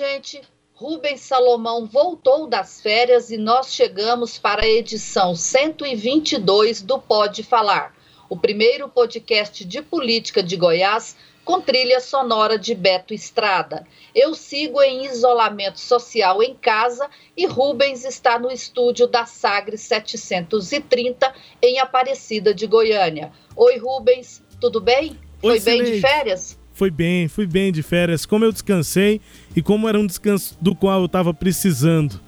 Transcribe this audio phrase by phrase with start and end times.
[0.00, 0.40] Gente.
[0.72, 7.94] Rubens Salomão voltou das férias e nós chegamos para a edição 122 do Pode Falar,
[8.26, 11.14] o primeiro podcast de política de Goiás
[11.44, 13.86] com trilha sonora de Beto Estrada.
[14.14, 17.06] Eu sigo em isolamento social em casa
[17.36, 23.30] e Rubens está no estúdio da Sagre 730 em Aparecida de Goiânia.
[23.54, 25.18] Oi, Rubens, tudo bem?
[25.42, 26.58] Oi, Foi bem de férias?
[26.80, 28.24] Foi bem, fui bem de férias.
[28.24, 29.20] Como eu descansei
[29.54, 32.18] e como era um descanso do qual eu estava precisando.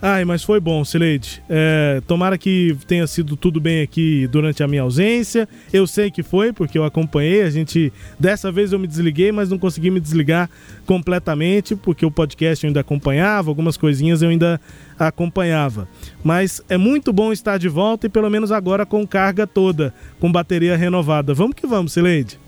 [0.00, 1.42] Ai, mas foi bom, Sileide.
[1.50, 5.48] É, tomara que tenha sido tudo bem aqui durante a minha ausência.
[5.72, 7.42] Eu sei que foi, porque eu acompanhei.
[7.42, 7.92] A gente.
[8.20, 10.48] Dessa vez eu me desliguei, mas não consegui me desligar
[10.86, 14.60] completamente, porque o podcast eu ainda acompanhava, algumas coisinhas eu ainda
[14.96, 15.88] acompanhava.
[16.22, 20.30] Mas é muito bom estar de volta e pelo menos agora com carga toda, com
[20.30, 21.34] bateria renovada.
[21.34, 22.38] Vamos que vamos, Sileide.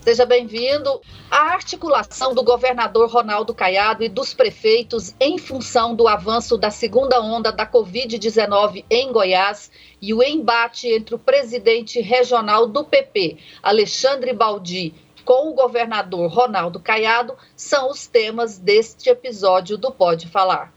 [0.00, 1.00] Seja bem-vindo.
[1.30, 7.20] A articulação do governador Ronaldo Caiado e dos prefeitos em função do avanço da segunda
[7.20, 14.32] onda da Covid-19 em Goiás e o embate entre o presidente regional do PP, Alexandre
[14.32, 20.72] Baldi, com o governador Ronaldo Caiado são os temas deste episódio do Pode Falar.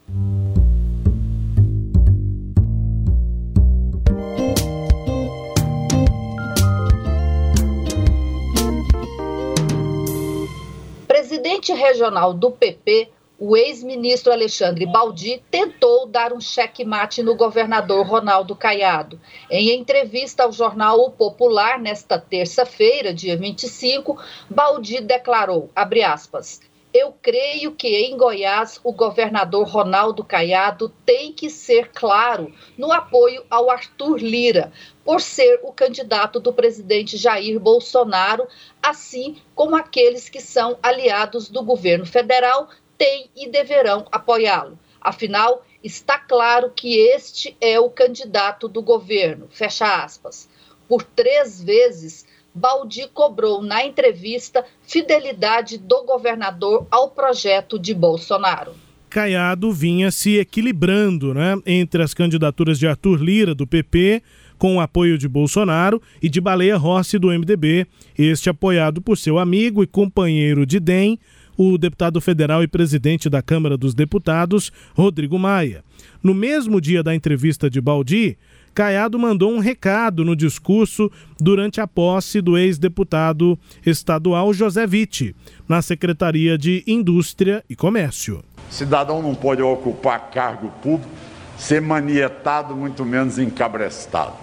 [11.62, 18.55] Presidente regional do PP, o ex-ministro Alexandre Baldi tentou dar um checkmate no governador Ronaldo
[18.55, 19.20] Caiado.
[19.49, 26.61] Em entrevista ao jornal O Popular, nesta terça-feira, dia 25, Baldi declarou, aspas,
[26.94, 33.46] eu creio que em Goiás o governador Ronaldo Caiado tem que ser claro no apoio
[33.50, 34.72] ao Arthur Lira,
[35.04, 38.48] por ser o candidato do presidente Jair Bolsonaro,
[38.84, 44.78] assim como aqueles que são aliados do governo federal têm e deverão apoiá-lo.
[45.00, 49.48] Afinal, está claro que este é o candidato do governo.
[49.50, 50.48] Fecha aspas.
[50.88, 58.73] Por três vezes, Baldi cobrou na entrevista fidelidade do governador ao projeto de Bolsonaro.
[59.10, 64.23] Caiado vinha se equilibrando né, entre as candidaturas de Arthur Lira, do PP,
[64.58, 69.38] com o apoio de Bolsonaro, e de Baleia Rossi, do MDB, este apoiado por seu
[69.38, 71.20] amigo e companheiro de DEM,
[71.58, 75.84] o deputado federal e presidente da Câmara dos Deputados, Rodrigo Maia.
[76.23, 78.38] No mesmo dia da entrevista de Baldi,
[78.73, 85.36] Caiado mandou um recado no discurso durante a posse do ex-deputado estadual José Vitti,
[85.67, 88.42] na Secretaria de Indústria e Comércio.
[88.70, 91.11] Cidadão não pode ocupar cargo público,
[91.58, 94.33] ser manietado, muito menos encabrestado.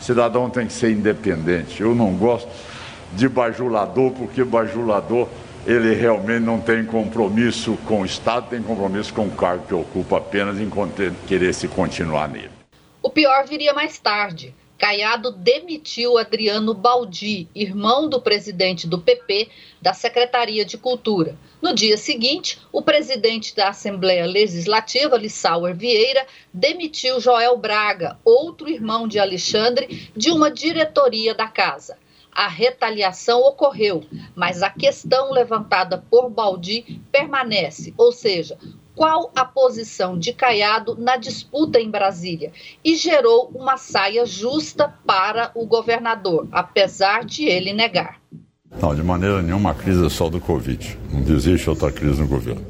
[0.00, 1.82] Cidadão tem que ser independente.
[1.82, 2.48] Eu não gosto
[3.14, 5.28] de bajulador, porque bajulador
[5.66, 10.18] ele realmente não tem compromisso com o Estado, tem compromisso com o cargo que ocupa
[10.18, 10.70] apenas em
[11.26, 12.53] querer se continuar nele.
[13.04, 14.54] O pior viria mais tarde.
[14.78, 21.36] Caiado demitiu Adriano Baldi, irmão do presidente do PP, da Secretaria de Cultura.
[21.60, 29.06] No dia seguinte, o presidente da Assembleia Legislativa, Lissauer Vieira, demitiu Joel Braga, outro irmão
[29.06, 31.98] de Alexandre, de uma diretoria da casa.
[32.32, 34.02] A retaliação ocorreu,
[34.34, 38.58] mas a questão levantada por Baldi permanece, ou seja,
[38.94, 42.52] qual a posição de Caiado na disputa em Brasília
[42.84, 48.20] e gerou uma saia justa para o governador, apesar de ele negar.
[48.80, 50.98] Não, de maneira nenhuma a crise é só do Covid.
[51.12, 52.64] Não existe outra crise no governo.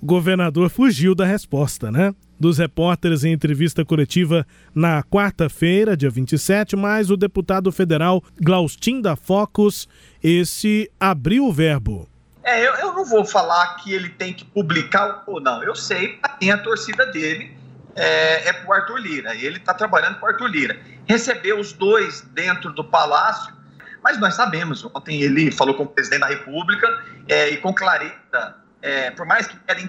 [0.00, 2.12] O governador fugiu da resposta, né?
[2.40, 4.44] Dos repórteres em entrevista coletiva
[4.74, 9.86] na quarta-feira, dia 27, mas o deputado federal Glaustin da Focus,
[10.20, 12.08] esse abriu o verbo.
[12.44, 15.62] É, eu, eu não vou falar que ele tem que publicar ou não.
[15.62, 17.56] Eu sei quem a torcida dele
[17.94, 19.34] é, é pro Arthur Lira.
[19.34, 20.78] Ele está trabalhando com o Arthur Lira.
[21.06, 23.54] Recebeu os dois dentro do palácio,
[24.02, 24.84] mas nós sabemos.
[24.84, 29.46] Ontem ele falou com o presidente da República é, e com clareza, é, por mais
[29.46, 29.88] que querem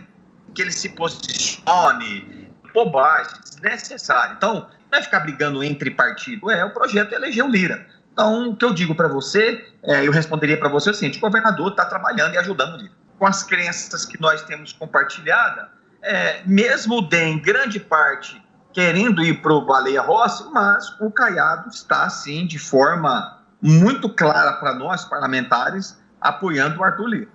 [0.53, 4.35] que ele se posicione, bobagem, desnecessário.
[4.37, 6.51] Então, não vai ficar brigando entre partidos.
[6.51, 7.87] É, o projeto é eleger o Lira.
[8.13, 11.21] Então, o que eu digo para você, é, eu responderia para você o seguinte: o
[11.21, 12.79] governador está trabalhando e ajudando.
[12.79, 15.69] O com as crenças que nós temos compartilhada,
[16.01, 18.43] é, mesmo o DEM, grande parte,
[18.73, 24.53] querendo ir para o Baleia Rossi, mas o Caiado está, assim, de forma muito clara
[24.53, 27.27] para nós, parlamentares, apoiando o Arthur Lira.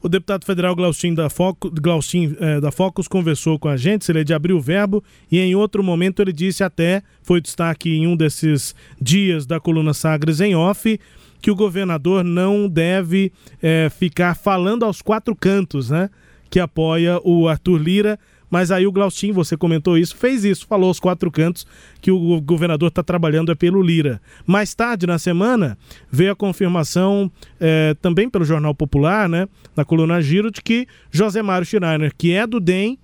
[0.00, 4.20] O deputado federal Glaucin da, Foco, Glaucin, eh, da Focus conversou com a gente, ele
[4.20, 8.06] é de abrir o verbo, e em outro momento ele disse até, foi destaque em
[8.06, 11.00] um desses dias da coluna Sagres em off,
[11.42, 16.10] que o governador não deve eh, ficar falando aos quatro cantos, né?
[16.50, 18.18] Que apoia o Arthur Lira
[18.50, 21.66] mas aí o Glaucin, você comentou isso, fez isso, falou aos quatro cantos
[22.00, 24.20] que o governador está trabalhando é pelo Lira.
[24.46, 25.76] Mais tarde na semana
[26.10, 27.30] veio a confirmação
[27.60, 32.32] é, também pelo Jornal Popular, né, na coluna Giro, de que José Mário Schreiner, que
[32.32, 32.98] é do DEM,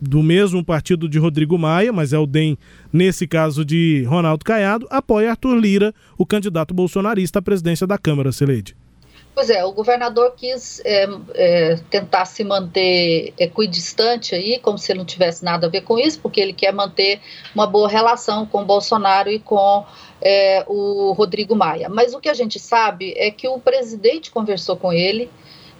[0.00, 2.56] do mesmo partido de Rodrigo Maia, mas é o DEM,
[2.92, 8.30] nesse caso de Ronaldo Caiado, apoia Arthur Lira, o candidato bolsonarista à presidência da Câmara,
[8.30, 8.76] Celeide.
[9.34, 15.04] Pois é, o governador quis é, é, tentar se manter equidistante aí, como se não
[15.04, 17.20] tivesse nada a ver com isso, porque ele quer manter
[17.54, 19.86] uma boa relação com o Bolsonaro e com
[20.20, 21.88] é, o Rodrigo Maia.
[21.88, 25.30] Mas o que a gente sabe é que o presidente conversou com ele,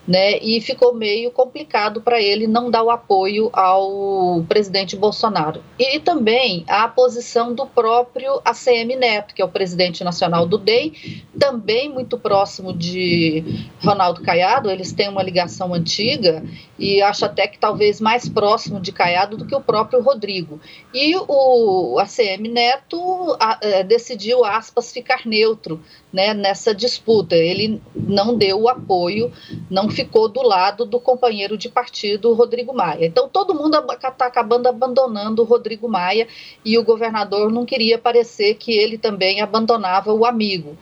[0.08, 5.62] né, e ficou meio complicado para ele não dar o apoio ao presidente Bolsonaro.
[5.78, 10.94] E também a posição do próprio ACM Neto, que é o presidente nacional do DEM,
[11.38, 16.42] também muito próximo de Ronaldo Caiado, eles têm uma ligação antiga
[16.78, 20.58] e acho até que talvez mais próximo de Caiado do que o próprio Rodrigo.
[20.94, 25.82] E o ACM Neto é, decidiu, aspas, ficar neutro
[26.12, 27.36] né, nessa disputa.
[27.36, 29.32] Ele não deu o apoio,
[29.70, 33.06] não ficou do lado do companheiro de partido Rodrigo Maia.
[33.06, 36.26] Então todo mundo está acabando abandonando o Rodrigo Maia
[36.64, 40.76] e o governador não queria parecer que ele também abandonava o amigo.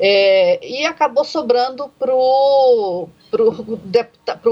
[0.00, 3.08] É, e acabou sobrando para o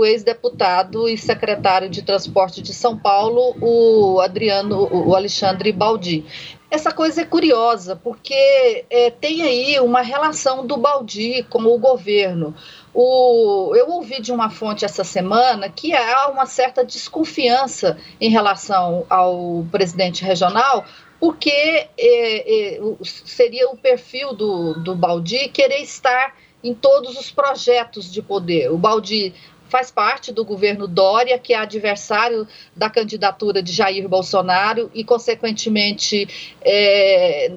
[0.04, 6.24] ex-deputado e secretário de transporte de São Paulo, o Adriano, o Alexandre Baldi.
[6.68, 12.54] Essa coisa é curiosa, porque é, tem aí uma relação do Baldi com o governo.
[12.92, 19.06] O, eu ouvi de uma fonte essa semana que há uma certa desconfiança em relação
[19.08, 20.84] ao presidente regional,
[21.20, 26.34] porque é, é, seria o perfil do, do Baldi querer estar
[26.64, 28.72] em todos os projetos de poder.
[28.72, 29.32] O Baldi
[29.68, 36.56] faz parte do governo Dória, que é adversário da candidatura de Jair Bolsonaro e, consequentemente,
[36.62, 37.52] é,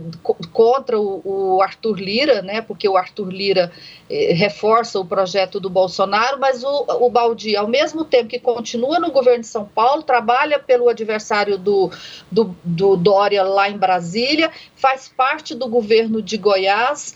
[0.52, 3.72] contra o, o, Arthur Lira, né, porque o Arthur Lira
[4.10, 9.00] é, reforça o projeto do Bolsonaro, mas o, o Baldi, ao mesmo tempo que continua
[9.00, 11.92] no governo de São Paulo, trabalha pelo adversário do,
[12.32, 17.16] do, do Dória lá em Brasília, faz parte do governo de Goiás,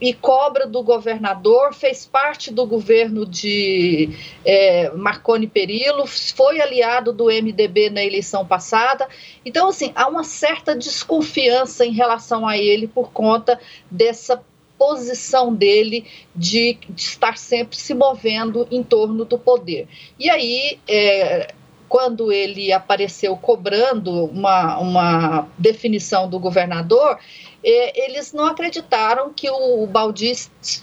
[0.00, 4.10] e cobra do governador, fez parte do governo de
[4.44, 9.08] é, Marconi Perillo, foi aliado do MDB na eleição passada.
[9.44, 13.58] Então, assim, há uma certa desconfiança em relação a ele por conta
[13.90, 14.42] dessa
[14.78, 19.86] posição dele de, de estar sempre se movendo em torno do poder.
[20.18, 21.54] E aí, é,
[21.90, 27.18] quando ele apareceu cobrando uma, uma definição do governador,
[27.62, 30.32] eles não acreditaram que o Baldi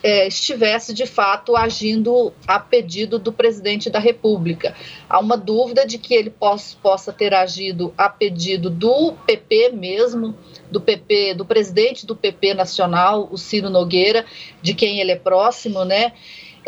[0.03, 4.75] é, estivesse de fato agindo a pedido do presidente da República.
[5.09, 10.37] Há uma dúvida de que ele possa ter agido a pedido do PP mesmo,
[10.71, 14.25] do PP, do presidente do PP nacional, o Ciro Nogueira,
[14.61, 16.13] de quem ele é próximo, né?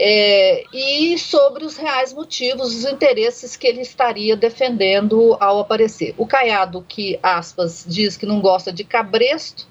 [0.02, 6.16] É, e sobre os reais motivos, os interesses que ele estaria defendendo ao aparecer.
[6.18, 9.68] O Caiado, que, aspas, diz que não gosta de cabresto,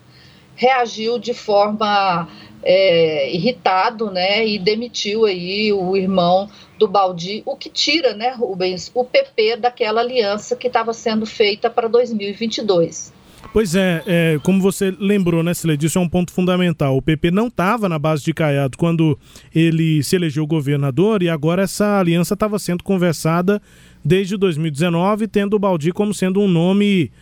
[0.59, 2.29] reagiu de forma
[2.63, 8.91] é, irritado, né, e demitiu aí o irmão do Baldi, o que tira, né, Rubens,
[8.93, 13.17] o PP daquela aliança que estava sendo feita para 2022.
[13.53, 16.97] Pois é, é, como você lembrou, né, Silene, isso é um ponto fundamental.
[16.97, 19.17] O PP não estava na base de Caiado quando
[19.55, 23.63] ele se elegeu governador e agora essa aliança estava sendo conversada
[24.05, 27.13] desde 2019, tendo o Baldi como sendo um nome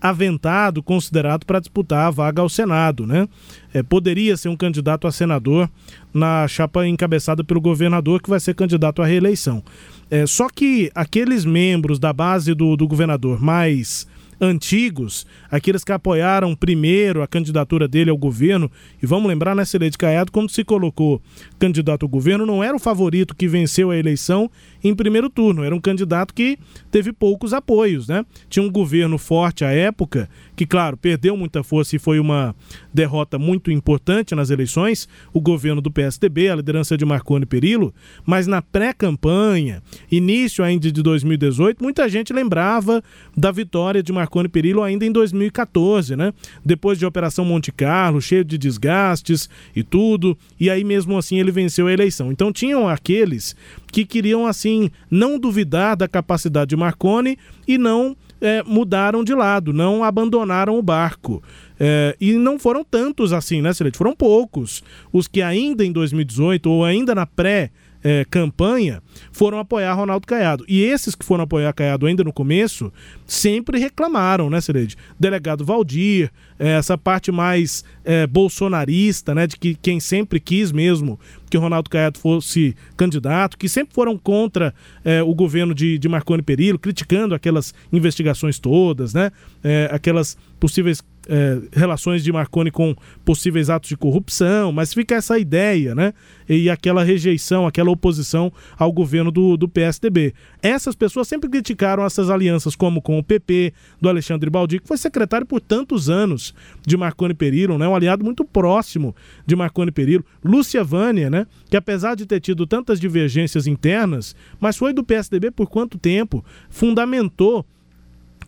[0.00, 3.28] aventado, considerado para disputar a vaga ao Senado, né?
[3.72, 5.68] É, poderia ser um candidato a senador
[6.12, 9.62] na chapa encabeçada pelo governador, que vai ser candidato à reeleição.
[10.10, 14.06] É, só que aqueles membros da base do, do governador mais
[14.40, 18.70] antigos, aqueles que apoiaram primeiro a candidatura dele ao governo,
[19.02, 21.22] e vamos lembrar, né, Celede Caiado, quando se colocou
[21.58, 24.50] candidato ao governo, não era o favorito que venceu a eleição
[24.82, 26.58] em primeiro turno, era um candidato que
[26.90, 28.24] teve poucos apoios, né?
[28.48, 32.54] Tinha um governo forte à época, que, claro, perdeu muita força e foi uma
[32.96, 38.46] derrota muito importante nas eleições, o governo do PSDB, a liderança de Marconi Perillo, mas
[38.46, 43.02] na pré-campanha, início ainda de 2018, muita gente lembrava
[43.36, 46.32] da vitória de Marconi Perillo ainda em 2014, né?
[46.64, 51.50] Depois de Operação Monte Carlo, cheio de desgastes e tudo, e aí mesmo assim ele
[51.50, 52.32] venceu a eleição.
[52.32, 53.54] Então tinham aqueles
[53.92, 57.36] que queriam assim não duvidar da capacidade de Marconi
[57.68, 61.42] e não é, mudaram de lado, não abandonaram o barco.
[61.78, 63.98] É, e não foram tantos assim, né, Celeste?
[63.98, 64.82] Foram poucos.
[65.12, 67.70] Os que ainda em 2018 ou ainda na pré-
[68.02, 70.64] é, campanha foram apoiar Ronaldo Caiado.
[70.68, 72.92] E esses que foram apoiar Caiado ainda no começo
[73.26, 74.96] sempre reclamaram, né, Cereide?
[75.18, 81.18] Delegado Valdir, é, essa parte mais é, bolsonarista, né, de que quem sempre quis mesmo
[81.50, 84.74] que Ronaldo Caiado fosse candidato, que sempre foram contra
[85.04, 89.30] é, o governo de, de Marconi Perillo, criticando aquelas investigações todas, né,
[89.62, 95.38] é, aquelas possíveis é, relações de Marconi com possíveis atos de corrupção, mas fica essa
[95.38, 96.12] ideia, né?
[96.48, 100.32] E aquela rejeição, aquela oposição ao governo do, do PSDB.
[100.62, 104.96] Essas pessoas sempre criticaram essas alianças, como com o PP, do Alexandre Baldi, que foi
[104.96, 106.54] secretário por tantos anos
[106.86, 107.88] de Marconi Perillo, né?
[107.88, 109.14] Um aliado muito próximo
[109.44, 110.24] de Marconi Perillo.
[110.44, 111.46] Lúcia Vânia, né?
[111.68, 116.44] Que apesar de ter tido tantas divergências internas, mas foi do PSDB por quanto tempo,
[116.70, 117.66] fundamentou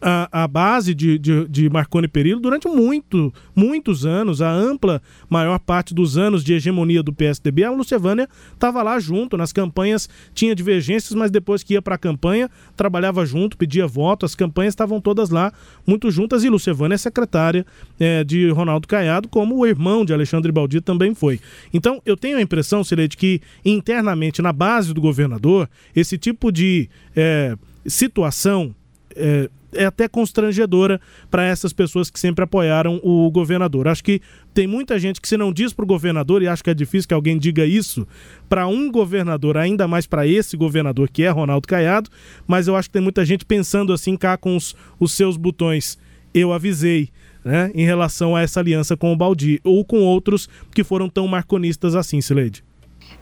[0.01, 5.59] a, a base de, de, de, Marconi Perillo durante muito, muitos anos, a ampla maior
[5.59, 10.55] parte dos anos de hegemonia do PSDB, a Lucevânia estava lá junto, nas campanhas tinha
[10.55, 15.01] divergências, mas depois que ia para a campanha, trabalhava junto, pedia voto, as campanhas estavam
[15.01, 15.53] todas lá,
[15.87, 17.67] muito juntas, e Lucevânia é secretária
[17.99, 21.41] é, de Ronaldo Caiado, como o irmão de Alexandre Baldi também foi.
[21.73, 26.89] Então, eu tenho a impressão, Silete, que internamente, na base do governador, esse tipo de
[27.17, 28.75] é, situação
[29.17, 33.89] é, é até constrangedora para essas pessoas que sempre apoiaram o governador.
[33.89, 34.21] Acho que
[34.55, 37.09] tem muita gente que se não diz para o governador, e acho que é difícil
[37.09, 38.07] que alguém diga isso,
[38.49, 42.11] para um governador, ainda mais para esse governador que é Ronaldo Caiado,
[42.47, 45.99] mas eu acho que tem muita gente pensando assim cá com os, os seus botões.
[46.33, 47.11] Eu avisei.
[47.45, 51.27] Né, em relação a essa aliança com o Baldi, ou com outros que foram tão
[51.27, 52.68] marconistas assim, Sileide.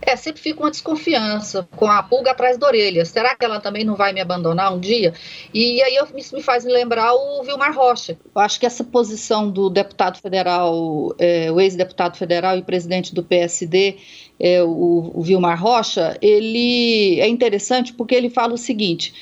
[0.00, 3.04] É, sempre fica uma desconfiança, com a pulga atrás da orelha.
[3.04, 5.12] Será que ela também não vai me abandonar um dia?
[5.52, 8.16] E aí isso me faz me lembrar o Vilmar Rocha.
[8.34, 13.24] Eu acho que essa posição do deputado federal, é, o ex-deputado federal e presidente do
[13.24, 13.96] PSD,
[14.38, 19.12] é, o, o Vilmar Rocha, ele é interessante porque ele fala o seguinte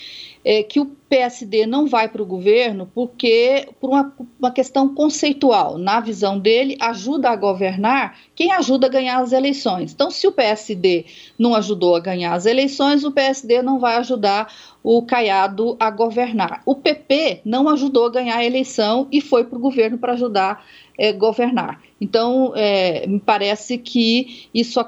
[0.44, 5.78] é, que o PSD não vai para o governo porque, por uma, uma, questão conceitual,
[5.78, 9.92] na visão dele, ajuda a governar quem ajuda a ganhar as eleições.
[9.92, 11.04] Então, se o PSD
[11.38, 16.62] não ajudou a ganhar as eleições, o PSD não vai ajudar o Caiado a governar.
[16.66, 20.64] O PP não ajudou a ganhar a eleição e foi para o governo para ajudar
[20.98, 21.80] é, governar.
[22.00, 24.80] Então, é, me parece que isso,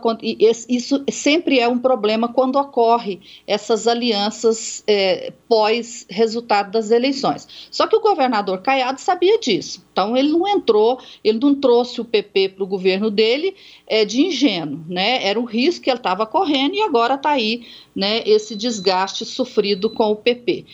[0.69, 5.33] isso sempre é um problema quando ocorre essas alianças é,
[6.07, 7.47] pós-resultado das eleições.
[7.71, 9.85] Só que o governador Caiado sabia disso.
[9.93, 13.55] Então, ele não entrou, ele não trouxe o PP para o governo dele
[13.87, 14.85] é, de ingênuo.
[14.89, 15.25] Né?
[15.27, 19.91] Era um risco que ele estava correndo e agora está aí né, esse desgaste sofrido
[19.91, 20.65] com o PP.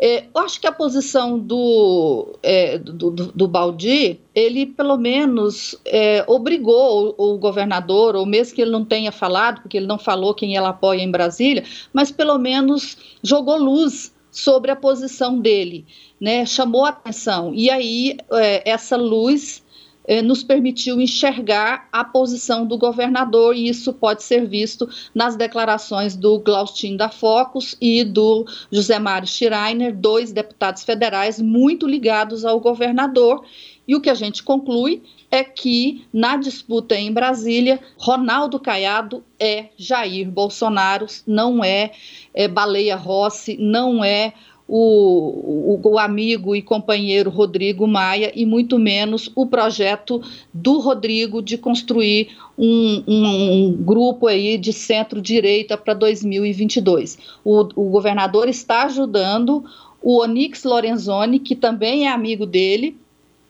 [0.00, 5.74] É, eu acho que a posição do, é, do, do, do, Baldi, ele pelo menos
[5.84, 9.98] é, obrigou o, o, governador, ou mesmo que ele não tenha falado, porque ele não
[9.98, 15.86] falou quem ela apoia em Brasília, mas pelo menos jogou luz sobre a posição dele,
[16.20, 16.44] né?
[16.46, 17.52] chamou a atenção.
[17.54, 19.62] E aí, é, essa luz
[20.08, 26.16] eh, nos permitiu enxergar a posição do governador, e isso pode ser visto nas declarações
[26.16, 32.58] do Glaustin da Focus e do José Mário Schreiner, dois deputados federais muito ligados ao
[32.58, 33.44] governador.
[33.88, 39.70] E o que a gente conclui é que, na disputa em Brasília, Ronaldo Caiado é
[39.78, 41.92] Jair Bolsonaro, não é,
[42.34, 44.34] é Baleia Rossi, não é
[44.68, 51.40] o, o, o, amigo e companheiro Rodrigo Maia e muito menos o projeto do Rodrigo
[51.40, 57.18] de construir um, um, um grupo aí de centro-direita para 2022.
[57.42, 59.64] O, o governador está ajudando
[60.02, 62.94] o Onix Lorenzoni, que também é amigo dele,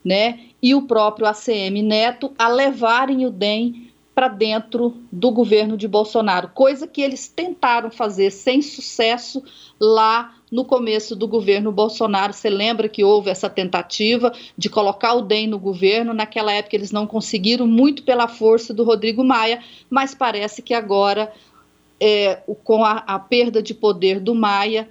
[0.09, 5.87] né, e o próprio ACM Neto a levarem o DEM para dentro do governo de
[5.87, 9.45] Bolsonaro, coisa que eles tentaram fazer sem sucesso
[9.79, 12.33] lá no começo do governo Bolsonaro.
[12.33, 16.15] Você lembra que houve essa tentativa de colocar o DEM no governo?
[16.15, 21.31] Naquela época eles não conseguiram, muito pela força do Rodrigo Maia, mas parece que agora,
[22.00, 24.88] é, com a, a perda de poder do Maia,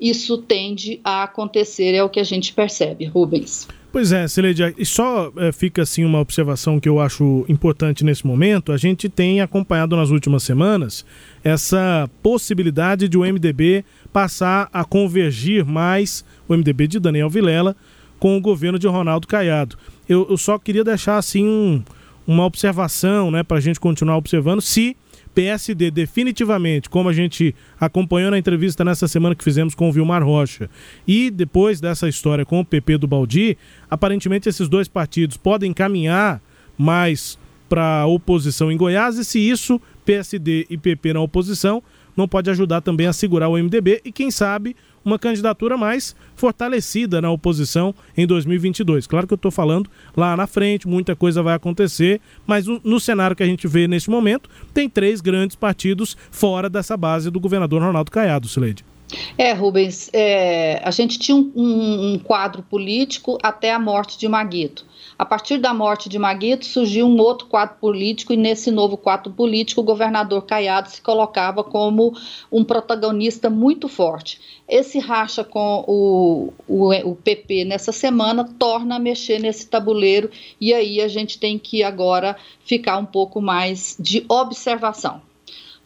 [0.00, 3.68] isso tende a acontecer, é o que a gente percebe, Rubens.
[3.92, 8.24] Pois é, Celede, e só é, fica assim uma observação que eu acho importante nesse
[8.24, 8.70] momento.
[8.70, 11.04] A gente tem acompanhado nas últimas semanas
[11.42, 17.74] essa possibilidade de o MDB passar a convergir mais, o MDB de Daniel Vilela,
[18.20, 19.76] com o governo de Ronaldo Caiado.
[20.08, 21.82] Eu, eu só queria deixar assim um,
[22.24, 24.96] uma observação, né, para a gente continuar observando se
[25.34, 30.24] PSD definitivamente, como a gente acompanhou na entrevista nessa semana que fizemos com o Vilmar
[30.24, 30.68] Rocha,
[31.06, 33.56] e depois dessa história com o PP do Baldi,
[33.88, 36.42] aparentemente esses dois partidos podem caminhar
[36.76, 41.82] mais para a oposição em Goiás, e se isso, PSD e PP na oposição,
[42.16, 47.20] não pode ajudar também a segurar o MDB e, quem sabe, uma candidatura mais fortalecida
[47.20, 49.06] na oposição em 2022.
[49.06, 53.36] Claro que eu estou falando lá na frente, muita coisa vai acontecer, mas no cenário
[53.36, 57.82] que a gente vê nesse momento, tem três grandes partidos fora dessa base do governador
[57.82, 58.89] Ronaldo Caiado, Sileide.
[59.36, 64.28] É, Rubens, é, a gente tinha um, um, um, quadro político até a morte de
[64.28, 64.84] Maguito.
[65.18, 69.32] A partir da morte de Maguito surgiu um outro quadro político e nesse novo quadro
[69.32, 72.16] político o governador Caiado se colocava como
[72.50, 74.40] um protagonista muito forte.
[74.68, 80.72] Esse racha com o, o, o PP nessa semana torna a mexer nesse tabuleiro e
[80.72, 85.20] aí a gente tem que agora ficar um pouco mais de observação.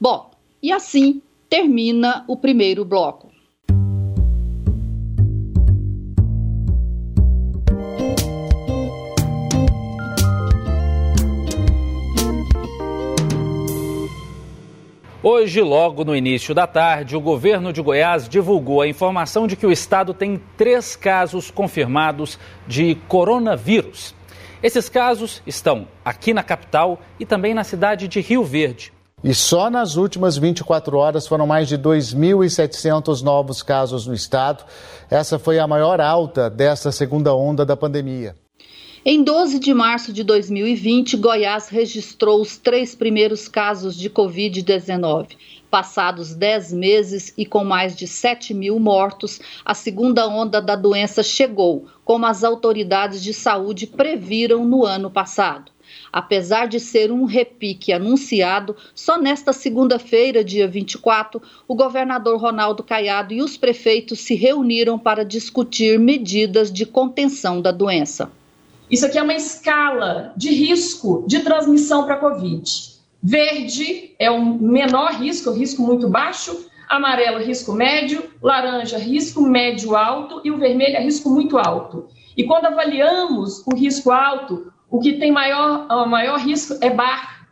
[0.00, 0.30] Bom,
[0.62, 1.22] e assim
[1.54, 3.30] termina o primeiro bloco.
[15.22, 19.64] Hoje, logo no início da tarde, o governo de Goiás divulgou a informação de que
[19.64, 24.12] o estado tem três casos confirmados de coronavírus.
[24.60, 28.93] Esses casos estão aqui na capital e também na cidade de Rio Verde.
[29.24, 34.62] E só nas últimas 24 horas foram mais de 2.700 novos casos no estado.
[35.10, 38.36] Essa foi a maior alta desta segunda onda da pandemia.
[39.02, 45.38] Em 12 de março de 2020, Goiás registrou os três primeiros casos de Covid-19.
[45.70, 51.22] Passados 10 meses e com mais de 7 mil mortos, a segunda onda da doença
[51.22, 55.73] chegou, como as autoridades de saúde previram no ano passado.
[56.12, 63.34] Apesar de ser um repique anunciado, só nesta segunda-feira, dia 24, o governador Ronaldo Caiado
[63.34, 68.30] e os prefeitos se reuniram para discutir medidas de contenção da doença.
[68.90, 72.94] Isso aqui é uma escala de risco de transmissão para a Covid.
[73.22, 76.66] Verde é o menor risco, risco muito baixo.
[76.88, 78.22] Amarelo, risco médio.
[78.42, 80.42] Laranja, risco médio alto.
[80.44, 82.06] E o vermelho é risco muito alto.
[82.36, 87.48] E quando avaliamos o risco alto, o que tem maior, maior risco é bar.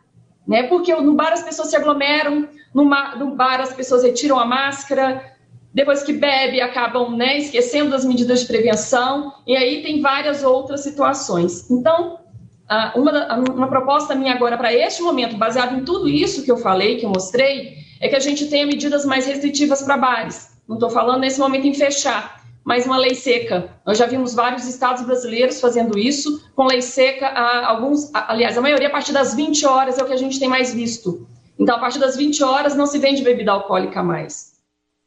[0.47, 0.63] Né?
[0.63, 5.21] Porque no bar as pessoas se aglomeram, no, no bar as pessoas retiram a máscara,
[5.73, 10.83] depois que bebe, acabam né, esquecendo das medidas de prevenção, e aí tem várias outras
[10.83, 11.69] situações.
[11.69, 12.19] Então,
[12.95, 16.95] uma, uma proposta minha agora para este momento, baseado em tudo isso que eu falei,
[16.95, 20.47] que eu mostrei, é que a gente tenha medidas mais restritivas para bares.
[20.65, 23.69] Não estou falando nesse momento em fechar, mas uma lei seca.
[23.85, 27.27] Nós já vimos vários estados brasileiros fazendo isso, com lei seca,
[27.65, 30.47] alguns, aliás, a maioria a partir das 20 horas é o que a gente tem
[30.47, 31.27] mais visto.
[31.59, 34.53] Então, a partir das 20 horas não se vende bebida alcoólica mais.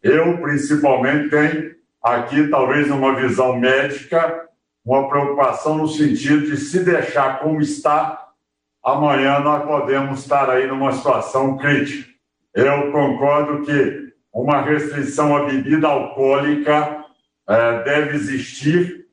[0.03, 4.47] Eu, principalmente, tenho aqui, talvez, uma visão médica,
[4.85, 8.29] uma preocupação no sentido de se deixar como está,
[8.85, 12.09] amanhã nós podemos estar aí numa situação crítica.
[12.55, 16.96] Eu concordo que uma restrição à bebida alcoólica
[17.49, 19.07] é, deve existir,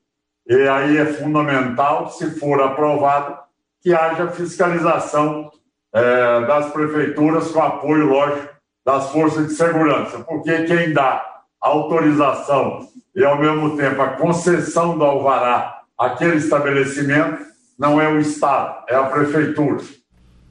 [0.46, 3.38] e aí é fundamental, se for aprovado,
[3.80, 5.50] que haja fiscalização
[5.92, 11.24] é, das prefeituras com apoio, lógico, das forças de segurança, porque quem dá
[11.60, 17.42] autorização e, ao mesmo tempo, a concessão do alvará àquele estabelecimento
[17.78, 19.82] não é o Estado, é a Prefeitura.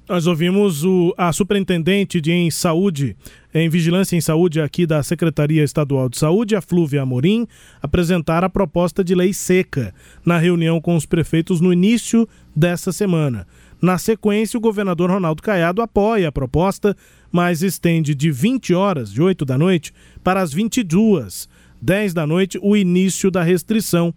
[0.07, 3.15] Nós ouvimos o, a superintendente de em saúde,
[3.53, 7.47] em vigilância em saúde aqui da Secretaria Estadual de Saúde, a Flúvia Amorim,
[7.81, 9.93] apresentar a proposta de lei seca
[10.25, 13.47] na reunião com os prefeitos no início dessa semana.
[13.81, 16.97] Na sequência, o governador Ronaldo Caiado apoia a proposta,
[17.31, 21.47] mas estende de 20 horas, de 8 da noite, para as 22,
[21.81, 24.13] 10 da noite, o início da restrição.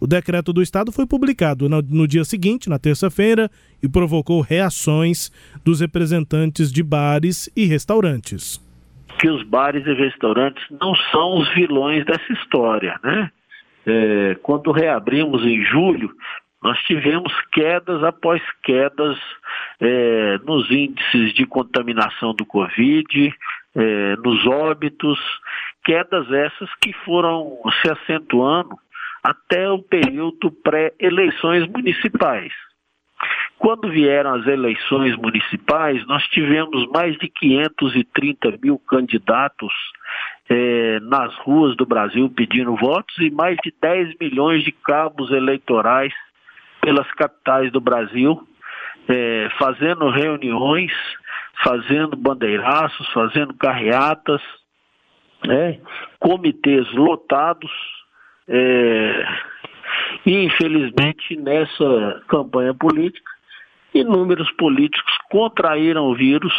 [0.00, 3.50] O decreto do Estado foi publicado no, no dia seguinte, na terça-feira,
[3.82, 5.30] e provocou reações
[5.64, 8.60] dos representantes de bares e restaurantes.
[9.18, 13.30] que os bares e restaurantes não são os vilões dessa história, né?
[13.86, 16.10] É, quando reabrimos em julho,
[16.62, 19.16] nós tivemos quedas após quedas
[19.80, 23.34] é, nos índices de contaminação do Covid,
[23.74, 25.18] é, nos óbitos,
[25.84, 28.76] quedas essas que foram se acentuando
[29.22, 32.52] até o período pré-eleições municipais.
[33.58, 39.72] Quando vieram as eleições municipais, nós tivemos mais de 530 mil candidatos
[40.48, 46.14] é, nas ruas do Brasil pedindo votos e mais de 10 milhões de cabos eleitorais
[46.80, 48.40] pelas capitais do Brasil,
[49.08, 50.92] é, fazendo reuniões,
[51.64, 54.40] fazendo bandeiraços, fazendo carreatas,
[55.44, 55.80] né,
[56.20, 57.70] comitês lotados.
[58.48, 59.24] É,
[60.24, 63.30] infelizmente, nessa campanha política,
[63.94, 66.54] inúmeros políticos contraíram o vírus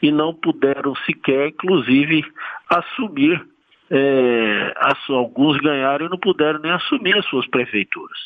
[0.00, 2.24] e não puderam sequer, inclusive,
[2.68, 3.44] assumir.
[3.90, 4.74] É,
[5.10, 8.18] alguns ganharam e não puderam nem assumir as suas prefeituras.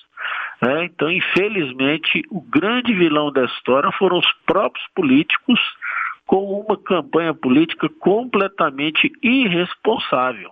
[0.62, 5.60] É, então, infelizmente, o grande vilão da história foram os próprios políticos
[6.26, 10.50] com uma campanha política completamente irresponsável.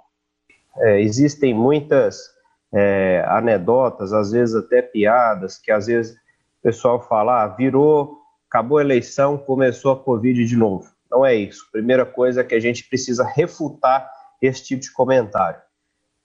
[0.78, 2.35] É, existem muitas
[2.72, 8.78] é, anedotas, às vezes até piadas, que às vezes o pessoal fala, ah, virou, acabou
[8.78, 10.90] a eleição, começou a Covid de novo.
[11.10, 11.68] Não é isso.
[11.70, 14.10] Primeira coisa é que a gente precisa refutar
[14.42, 15.60] esse tipo de comentário.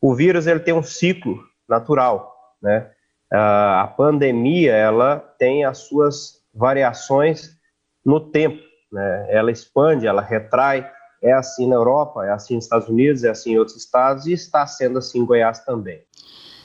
[0.01, 1.37] O vírus ele tem um ciclo
[1.69, 2.89] natural, né?
[3.31, 7.55] A pandemia ela tem as suas variações
[8.03, 9.27] no tempo, né?
[9.29, 10.89] Ela expande, ela retrai.
[11.23, 14.33] É assim na Europa, é assim nos Estados Unidos, é assim em outros estados e
[14.33, 16.03] está sendo assim em Goiás também.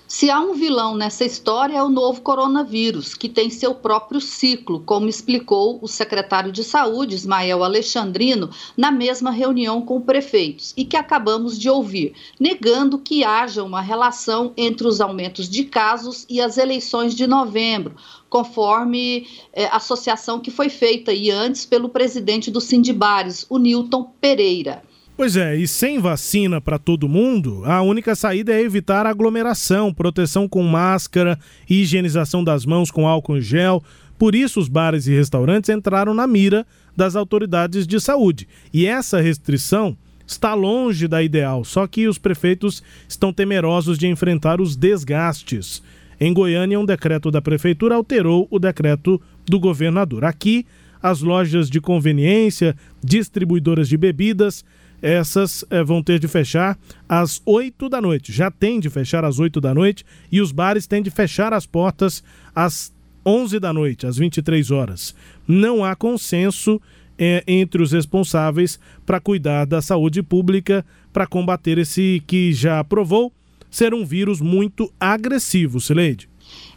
[0.08, 4.78] Se há um vilão nessa história é o novo coronavírus, que tem seu próprio ciclo,
[4.86, 10.96] como explicou o secretário de Saúde, Ismael Alexandrino, na mesma reunião com prefeitos, e que
[10.96, 16.56] acabamos de ouvir, negando que haja uma relação entre os aumentos de casos e as
[16.56, 17.96] eleições de novembro,
[18.30, 24.84] conforme é, associação que foi feita e antes pelo presidente do Sindibares, o Newton Pereira.
[25.16, 30.46] Pois é, e sem vacina para todo mundo, a única saída é evitar aglomeração, proteção
[30.46, 33.82] com máscara, higienização das mãos com álcool em gel.
[34.18, 38.46] Por isso, os bares e restaurantes entraram na mira das autoridades de saúde.
[38.74, 44.60] E essa restrição está longe da ideal, só que os prefeitos estão temerosos de enfrentar
[44.60, 45.82] os desgastes.
[46.20, 50.26] Em Goiânia, um decreto da prefeitura alterou o decreto do governador.
[50.26, 50.66] Aqui,
[51.02, 54.64] as lojas de conveniência, distribuidoras de bebidas,
[55.00, 56.78] essas é, vão ter de fechar
[57.08, 58.32] às 8 da noite.
[58.32, 61.66] Já tem de fechar às 8 da noite e os bares têm de fechar as
[61.66, 62.22] portas
[62.54, 62.92] às
[63.24, 65.14] 11 da noite, às 23 horas.
[65.46, 66.80] Não há consenso
[67.18, 73.32] é, entre os responsáveis para cuidar da saúde pública para combater esse que já provou
[73.70, 76.28] ser um vírus muito agressivo, Sileide.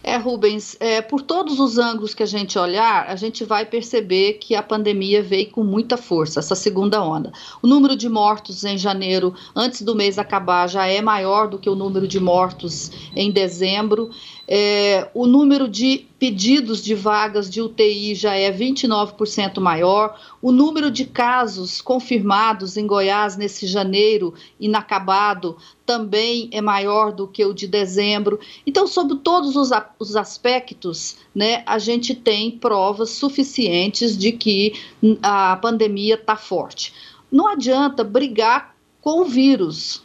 [0.02, 4.34] É, Rubens, é, por todos os ângulos que a gente olhar, a gente vai perceber
[4.34, 7.34] que a pandemia veio com muita força, essa segunda onda.
[7.62, 11.70] O número de mortos em janeiro, antes do mês acabar, já é maior do que
[11.70, 14.10] o número de mortos em dezembro.
[14.52, 20.20] É, o número de pedidos de vagas de UTI já é 29% maior.
[20.42, 27.46] O número de casos confirmados em Goiás nesse janeiro inacabado também é maior do que
[27.46, 28.40] o de dezembro.
[28.66, 34.74] Então, sobre todos os, os aspectos, né, a gente tem provas suficientes de que
[35.22, 36.92] a pandemia está forte.
[37.32, 40.02] Não adianta brigar com o vírus,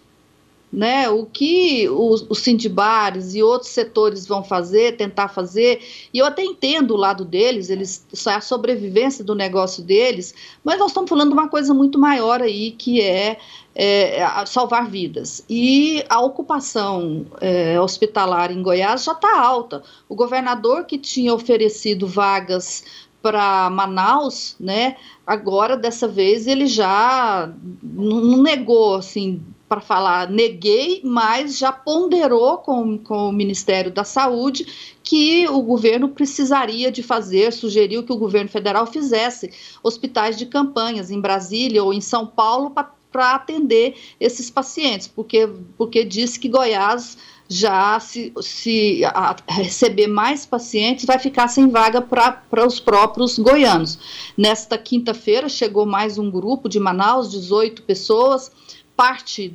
[0.75, 1.09] né?
[1.09, 5.81] O que os, sindibares e outros setores vão fazer, tentar fazer,
[6.13, 10.35] e eu até entendo o lado deles, eles isso é a sobrevivência do negócio deles,
[10.65, 13.39] mas nós estamos falando de uma coisa muito maior aí, que é,
[13.73, 15.45] é salvar vidas.
[15.49, 19.83] E a ocupação é, hospitalar em Goiás já está alta.
[20.09, 22.85] O governador que tinha oferecido vagas
[23.23, 24.97] para Manaus, né?
[25.27, 27.51] Agora dessa vez ele já
[27.83, 34.95] não negou assim para falar neguei, mas já ponderou com, com o Ministério da Saúde
[35.03, 39.51] que o governo precisaria de fazer, sugeriu que o governo federal fizesse
[39.83, 46.05] hospitais de campanhas em Brasília ou em São Paulo para atender esses pacientes, porque, porque
[46.05, 47.17] disse que Goiás
[47.49, 49.03] já se, se
[49.49, 53.99] receber mais pacientes, vai ficar sem vaga para os próprios goianos.
[54.37, 58.51] Nesta quinta-feira chegou mais um grupo de Manaus, 18 pessoas,
[58.97, 59.55] parte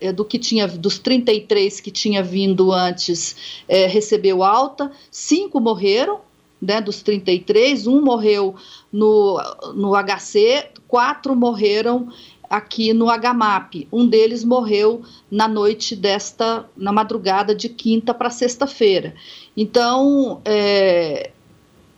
[0.00, 6.20] é, do que tinha, dos 33 que tinha vindo antes, é, recebeu alta, cinco morreram,
[6.60, 8.54] né, dos 33, um morreu
[8.92, 9.40] no,
[9.74, 12.08] no HC, quatro morreram
[12.48, 13.88] aqui no HMAP.
[13.92, 19.14] Um deles morreu na noite desta, na madrugada de quinta para sexta-feira.
[19.56, 21.32] Então, é,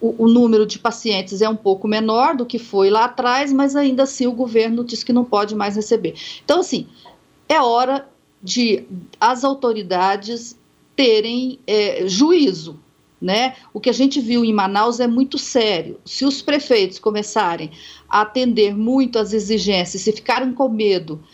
[0.00, 3.74] o, o, número de pacientes é um pouco menor do que foi lá atrás, mas
[3.74, 6.14] ainda assim o governo diz que não pode mais receber.
[6.44, 6.86] Então, assim,
[7.48, 8.08] é hora
[8.42, 8.84] de
[9.20, 10.58] as autoridades
[10.94, 12.80] terem é, juízo.
[13.18, 13.56] Né?
[13.72, 15.98] O que a gente viu em Manaus é muito sério.
[16.04, 17.70] Se os prefeitos começarem
[18.06, 21.24] a atender muito às exigências, se ficarem com medo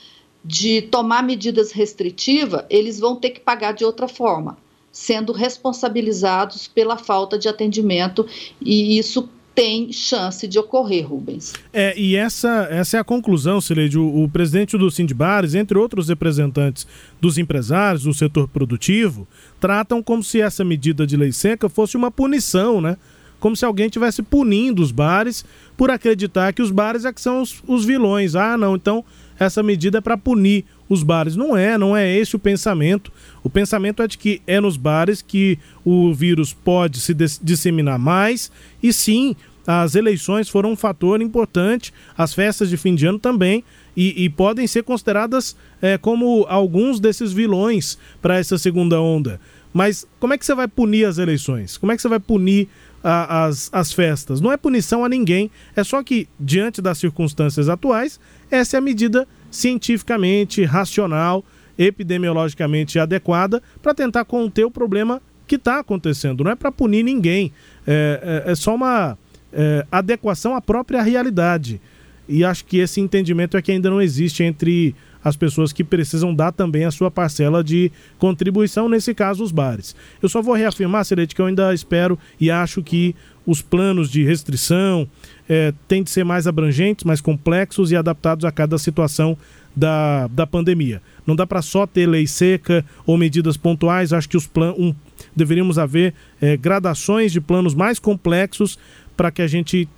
[0.45, 4.57] de tomar medidas restritivas, eles vão ter que pagar de outra forma
[4.93, 8.27] sendo responsabilizados pela falta de atendimento
[8.61, 11.53] e isso tem chance de ocorrer, Rubens.
[11.73, 13.99] É, e essa, essa é a conclusão, Sileide.
[13.99, 16.87] O, o presidente do Sindbares, entre outros representantes
[17.21, 19.27] dos empresários do setor produtivo,
[19.61, 22.97] tratam como se essa medida de lei seca fosse uma punição, né?
[23.39, 25.45] Como se alguém estivesse punindo os bares
[25.77, 28.37] por acreditar que os bares é que são os, os vilões.
[28.37, 29.05] Ah, não, então
[29.39, 31.35] essa medida é para punir os bares.
[31.35, 33.11] Não é, não é esse o pensamento.
[33.43, 38.53] O pensamento é de que é nos bares que o vírus pode se disseminar mais
[38.83, 39.35] e sim,
[39.67, 43.65] as eleições foram um fator importante, as festas de fim de ano também,
[43.97, 49.41] e, e podem ser consideradas é, como alguns desses vilões para essa segunda onda.
[49.73, 51.79] Mas como é que você vai punir as eleições?
[51.79, 52.69] Como é que você vai punir
[53.03, 54.41] a, as, as festas?
[54.41, 58.83] Não é punição a ninguém, é só que, diante das circunstâncias atuais, essa é a
[58.83, 61.45] medida cientificamente racional,
[61.79, 66.43] epidemiologicamente adequada para tentar conter o problema que está acontecendo.
[66.43, 67.53] Não é para punir ninguém,
[67.87, 69.17] é, é, é só uma
[69.53, 71.81] é, adequação à própria realidade.
[72.29, 76.35] E acho que esse entendimento é que ainda não existe entre as pessoas que precisam
[76.35, 79.95] dar também a sua parcela de contribuição, nesse caso, os bares.
[80.21, 83.15] Eu só vou reafirmar, Celete, que eu ainda espero e acho que
[83.47, 85.09] os planos de restrição
[85.49, 89.37] é, têm de ser mais abrangentes, mais complexos e adaptados a cada situação
[89.75, 91.03] da, da pandemia.
[91.27, 94.79] Não dá para só ter lei seca ou medidas pontuais, acho que os planos.
[94.79, 94.95] Um,
[95.35, 98.79] deveríamos haver é, gradações de planos mais complexos
[99.17, 99.89] para que a gente,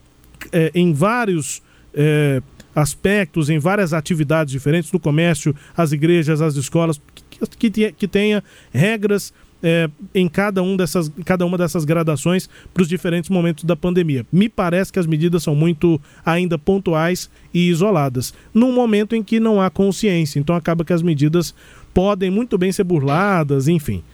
[0.53, 1.63] é, em vários
[1.95, 2.43] é,
[2.75, 7.01] aspectos, em várias atividades diferentes, do comércio, as igrejas, as escolas,
[7.59, 9.33] que, que, que tenha regras
[9.67, 14.27] é, em cada, um dessas, cada uma dessas gradações para os diferentes momentos da pandemia.
[14.31, 19.41] Me parece que as medidas são muito ainda pontuais e isoladas, num momento em que
[19.41, 20.39] não há consciência.
[20.39, 21.55] Então acaba que as medidas
[21.95, 24.05] podem muito bem ser burladas, enfim.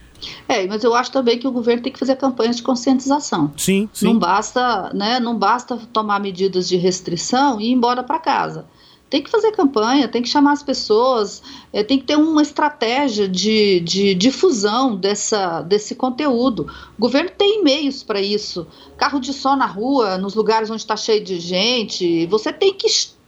[0.47, 3.51] É, mas eu acho também que o governo tem que fazer campanhas de conscientização.
[3.57, 4.05] Sim, sim.
[4.05, 8.65] Não basta, né, não basta tomar medidas de restrição e ir embora para casa.
[9.11, 11.43] Tem que fazer campanha, tem que chamar as pessoas,
[11.73, 16.71] é, tem que ter uma estratégia de, de difusão desse conteúdo.
[16.97, 18.65] O governo tem meios para isso.
[18.97, 22.25] Carro de som na rua, nos lugares onde está cheio de gente.
[22.27, 22.87] Você tem que,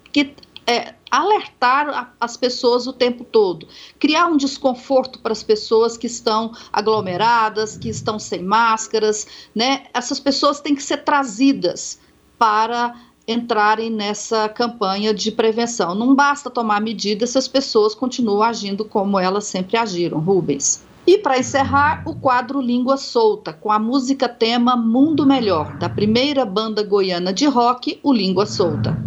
[0.10, 0.34] que
[0.66, 3.68] é, alertar as pessoas o tempo todo,
[4.00, 9.84] criar um desconforto para as pessoas que estão aglomeradas, que estão sem máscaras, né?
[9.94, 12.00] Essas pessoas têm que ser trazidas
[12.40, 12.96] para
[13.28, 15.96] entrarem nessa campanha de prevenção.
[15.96, 20.84] Não basta tomar medidas se as pessoas continuam agindo como elas sempre agiram, Rubens.
[21.06, 26.46] E para encerrar, o quadro Língua Solta, com a música tema Mundo Melhor, da primeira
[26.46, 28.98] banda goiana de rock, o Língua Solta.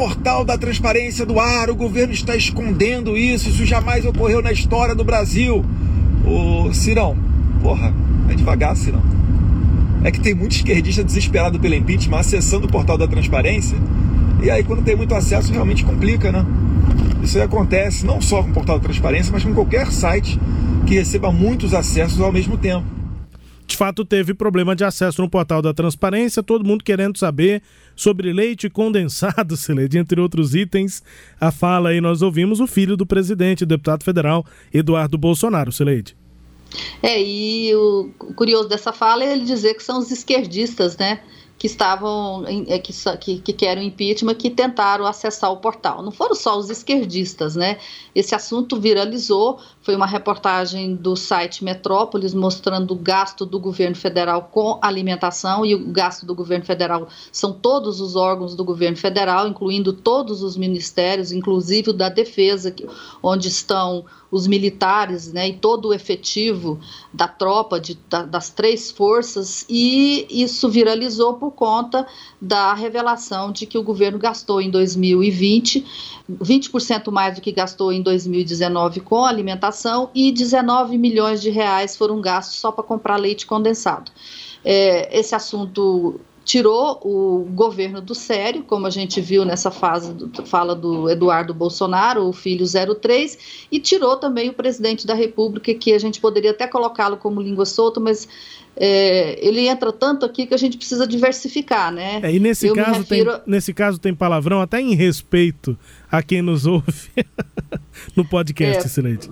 [0.00, 4.94] Portal da transparência do ar, o governo está escondendo isso, isso jamais ocorreu na história
[4.94, 5.62] do Brasil.
[6.24, 7.14] Ô, Cirão,
[7.60, 7.92] porra,
[8.30, 9.02] é devagar, Cirão.
[10.02, 13.76] É que tem muito esquerdista desesperado pelo impeachment acessando o portal da transparência,
[14.42, 16.46] e aí quando tem muito acesso realmente complica, né?
[17.22, 20.40] Isso aí acontece não só com o portal da transparência, mas com qualquer site
[20.86, 22.99] que receba muitos acessos ao mesmo tempo
[23.80, 27.62] fato teve problema de acesso no portal da transparência, todo mundo querendo saber
[27.96, 31.02] sobre leite condensado, Celede, entre outros itens.
[31.40, 36.14] A fala aí nós ouvimos o filho do presidente, deputado federal Eduardo Bolsonaro, Celede.
[37.02, 41.20] É, e o curioso dessa fala é ele dizer que são os esquerdistas, né?
[41.60, 46.02] Que estavam é, que, que, que querem impeachment que tentaram acessar o portal.
[46.02, 47.76] Não foram só os esquerdistas, né?
[48.14, 49.58] Esse assunto viralizou.
[49.82, 55.74] Foi uma reportagem do site Metrópolis mostrando o gasto do governo federal com alimentação e
[55.74, 60.56] o gasto do governo federal são todos os órgãos do governo federal, incluindo todos os
[60.56, 62.74] ministérios, inclusive o da defesa,
[63.22, 66.78] onde estão os militares né, e todo o efetivo
[67.12, 72.06] da tropa de, da, das três forças, e isso viralizou por por conta
[72.40, 75.84] da revelação de que o governo gastou em 2020
[76.30, 82.20] 20% mais do que gastou em 2019 com alimentação e 19 milhões de reais foram
[82.20, 84.10] gastos só para comprar leite condensado.
[84.64, 90.46] É, esse assunto tirou o governo do sério, como a gente viu nessa fase do,
[90.46, 95.92] fala do Eduardo Bolsonaro, o filho 03, e tirou também o presidente da República, que
[95.92, 98.26] a gente poderia até colocá-lo como língua solta, mas
[98.76, 102.20] é, ele entra tanto aqui que a gente precisa diversificar, né?
[102.22, 103.32] É, e nesse caso, refiro...
[103.32, 105.76] tem, nesse caso tem palavrão até em respeito
[106.10, 107.10] a quem nos ouve
[108.16, 109.30] no podcast, é, Silente.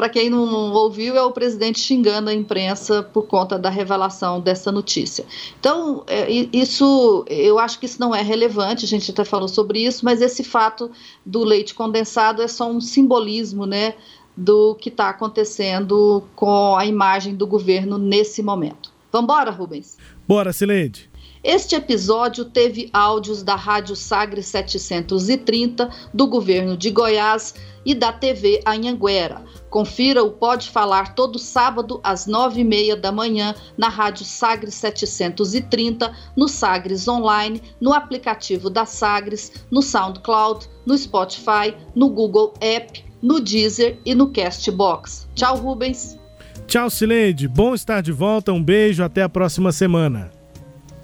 [0.00, 4.40] Para quem não, não, ouviu, é o presidente xingando a imprensa por conta da revelação
[4.40, 5.26] dessa notícia.
[5.60, 9.84] Então, é, isso, eu acho que isso não é relevante, a gente até falou sobre
[9.84, 10.90] isso, mas esse fato
[11.22, 13.92] do leite condensado é só um simbolismo, né,
[14.34, 18.90] do que está acontecendo com a imagem do governo nesse momento.
[19.12, 19.98] Vamos embora, Rubens?
[20.26, 21.09] Bora, Silente.
[21.42, 28.60] Este episódio teve áudios da Rádio Sagre 730, do governo de Goiás e da TV
[28.66, 29.42] Anhanguera.
[29.70, 34.74] Confira o Pode Falar todo sábado às nove e meia da manhã na Rádio Sagres
[34.74, 43.02] 730, no Sagres Online, no aplicativo da Sagres, no SoundCloud, no Spotify, no Google App,
[43.22, 45.26] no Deezer e no Castbox.
[45.34, 46.18] Tchau, Rubens.
[46.66, 47.48] Tchau, Sileide.
[47.48, 48.52] Bom estar de volta.
[48.52, 49.02] Um beijo.
[49.02, 50.39] Até a próxima semana.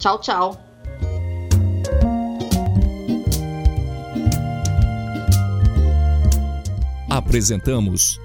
[0.06, 0.56] Tchau, tchau.
[7.10, 8.20] Apresentamos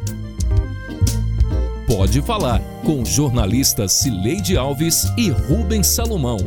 [1.87, 6.37] Pode Falar com jornalistas Cileide Alves e Rubens Salomão.